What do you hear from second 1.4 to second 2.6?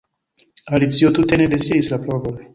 ne deziris la provon.